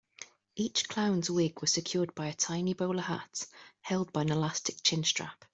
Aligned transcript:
Each 0.55 0.89
clown's 0.89 1.29
wig 1.29 1.61
was 1.61 1.71
secured 1.73 2.15
by 2.15 2.25
a 2.25 2.33
tiny 2.33 2.73
bowler 2.73 3.03
hat 3.03 3.45
held 3.81 4.11
by 4.11 4.23
an 4.23 4.31
elastic 4.31 4.81
chin-strap. 4.81 5.45